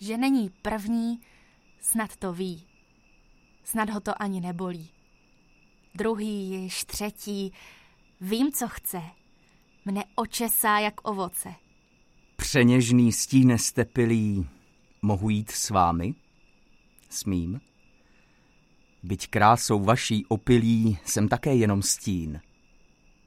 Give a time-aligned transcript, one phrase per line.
[0.00, 1.20] Že není první,
[1.80, 2.66] snad to ví.
[3.64, 4.90] Snad ho to ani nebolí.
[5.94, 7.52] Druhý, již třetí,
[8.20, 9.02] vím, co chce.
[9.84, 11.54] Mne očesá jak ovoce.
[12.36, 14.46] Přeněžný stíne stepilý,
[15.02, 16.14] mohu jít s vámi?
[17.10, 17.60] Smím?
[19.02, 22.40] Byť krásou vaší opilí jsem také jenom stín.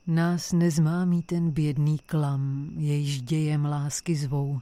[0.07, 4.59] Nás nezmámí ten bědný klam, jejž dějem lásky zvou.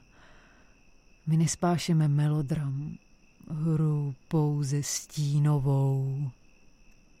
[1.30, 2.98] My nespášeme melodram,
[3.48, 6.30] hru pouze stínovou.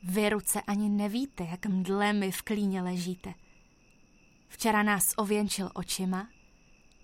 [0.02, 3.34] Vy ruce ani nevíte, jak mdle mi v klíně ležíte.
[4.48, 6.28] Včera nás ověnčil očima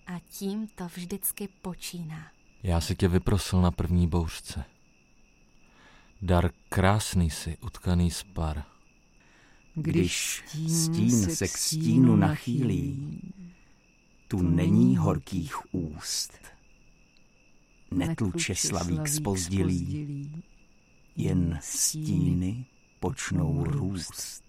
[0.07, 2.31] a tím to vždycky počíná.
[2.63, 4.63] Já si tě vyprosil na první bouřce.
[6.21, 8.63] Dar krásný si, utkaný z par.
[9.75, 13.21] Když stín se k stínu nachýlí,
[14.27, 16.56] tu není horkých úst.
[17.91, 20.43] Netluče slavík spozdilý,
[21.15, 22.65] jen stíny
[22.99, 24.43] počnou růst.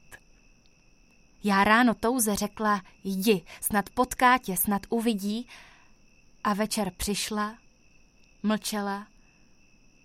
[1.45, 5.47] Já ráno touze řekla, jdi, snad potká tě, snad uvidí.
[6.45, 7.59] A večer přišla,
[8.43, 9.07] mlčela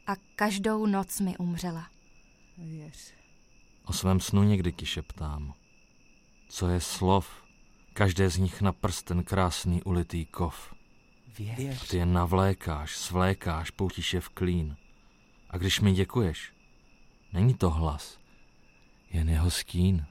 [0.08, 1.88] a každou noc mi umřela.
[2.58, 3.14] Věř.
[3.86, 5.54] O svém snu někdy ti šeptám.
[6.50, 7.44] Co je slov,
[7.94, 10.74] každé z nich na prsten krásný ulitý kov.
[11.38, 11.88] Věř.
[11.88, 14.78] Ty je navlékáš, svlékáš, poutíš je v klín.
[15.50, 16.54] A když mi děkuješ,
[17.34, 18.18] není to hlas,
[19.12, 20.06] jen jeho stín.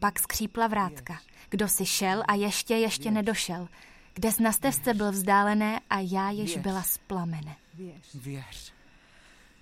[0.00, 1.18] Pak skřípla vrátka.
[1.50, 3.68] Kdo si šel a ještě, ještě nedošel.
[4.14, 7.56] Kde na stezce byl vzdálené a já již byla z plamene.
[8.14, 8.72] Věř.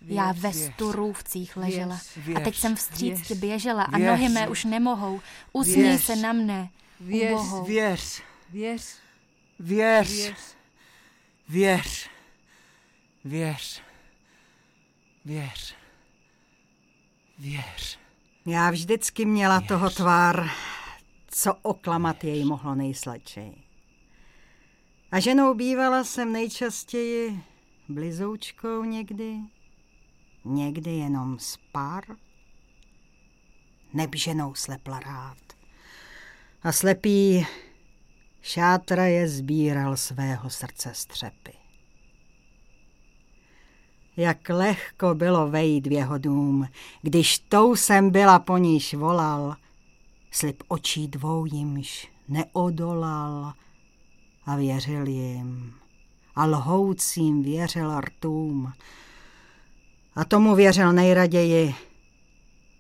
[0.03, 2.01] Já ve stu růvcích ležela.
[2.17, 4.09] Věř, A teď jsem věř, vstříc ti věř, běžela a věř.
[4.09, 5.21] nohy mé už nemohou.
[5.53, 6.05] Usměj Věř.
[6.05, 6.69] se na mne,
[7.01, 7.65] Věř, ubohou.
[7.65, 8.23] Věř.
[8.51, 8.97] Věř,
[9.63, 10.09] Věř.
[10.09, 10.35] věř.
[11.49, 12.11] Věř.
[13.25, 13.83] Věř.
[15.25, 15.77] Věř.
[17.39, 17.99] Věř.
[18.47, 20.51] Já vždycky měla toho tvár,
[21.31, 23.55] co oklamat jej mohlo nejsladčej.
[25.13, 27.41] A ženou bývala jsem nejčastěji
[27.89, 29.37] blizoučkou někdy,
[30.45, 32.05] někdy jenom s pár.
[33.93, 35.39] Neb ženou slepla rád.
[36.63, 37.47] A slepý
[38.43, 41.53] šátra je sbíral svého srdce střepy.
[44.17, 46.69] Jak lehko bylo vejít v jeho dům,
[47.03, 49.57] když tou jsem byla po níž volal,
[50.31, 53.53] slib očí dvou jimž neodolal
[54.47, 55.75] a věřil jim
[56.35, 58.73] a lhoucím věřil rtům
[60.15, 61.75] a tomu věřil nejraději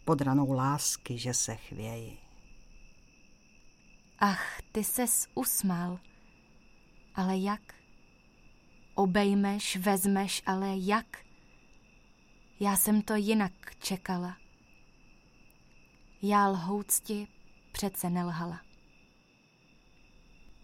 [0.04, 2.18] pod ranou lásky, že se chvěji.
[4.18, 5.98] Ach, ty ses usmál.
[7.14, 7.74] Ale jak?
[8.94, 11.24] Obejmeš, vezmeš, ale jak?
[12.60, 14.36] Já jsem to jinak čekala.
[16.22, 17.28] Já lhoucti
[17.72, 18.60] přece nelhala.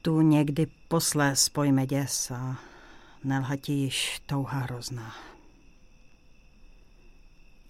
[0.02, 2.56] Tu někdy poslé spojme děs a
[3.24, 5.14] nelhatí již touha hrozná.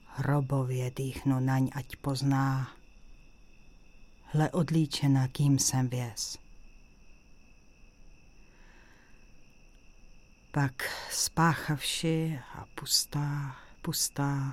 [0.06, 2.70] Hrobově dýchnu naň, ať pozná,
[4.26, 6.38] hle odlíčena, kým jsem věz.
[10.50, 14.52] Pak spáchavši a pustá, pustá,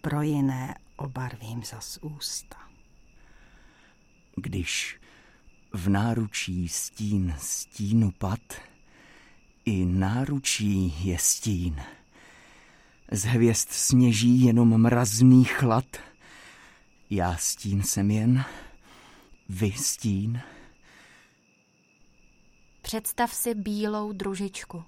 [0.00, 2.56] pro jiné obarvím zas ústa.
[4.36, 5.00] Když
[5.72, 8.40] v náručí stín stínu pad,
[9.64, 11.82] i náručí je stín.
[13.12, 16.09] Z hvězd sněží jenom mrazný chlad.
[17.12, 18.44] Já stín jsem jen,
[19.48, 20.40] vy stín.
[22.82, 24.84] Představ si bílou družičku.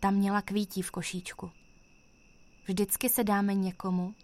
[0.00, 1.50] Ta měla kvítí v košíčku.
[2.66, 4.14] Vždycky se dáme někomu,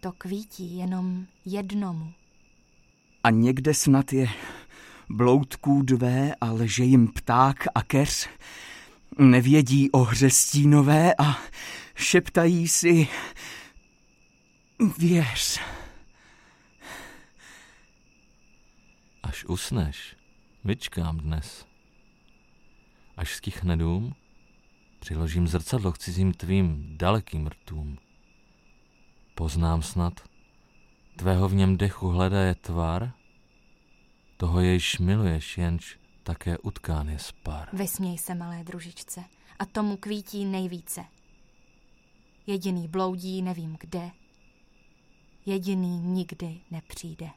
[0.00, 2.12] to kvítí jenom jednomu.
[3.24, 4.28] A někde snad je
[5.08, 8.28] bloutků dvé a leže jim pták a keř.
[9.18, 11.38] Nevědí o hře stínové a
[11.94, 13.08] šeptají si
[14.98, 15.60] věř.
[19.38, 20.16] Až usneš,
[20.64, 21.66] vyčkám dnes.
[23.16, 24.14] Až skichne dům,
[25.00, 27.98] přiložím zrcadlo k cizím tvým dalekým rtům.
[29.34, 30.28] Poznám snad,
[31.16, 33.12] tvého v něm dechu hledaje tvar,
[34.36, 37.68] toho jejž miluješ, jenž také utkán je spar.
[37.72, 39.24] Vysměj se, malé družičce,
[39.58, 41.04] a tomu kvítí nejvíce.
[42.46, 44.10] Jediný bloudí nevím kde,
[45.46, 47.30] jediný nikdy nepřijde.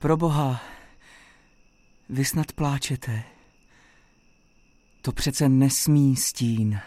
[0.00, 0.60] Pro boha,
[2.08, 3.22] Vy snad pláčete.
[5.02, 6.80] To přece nesmí stín.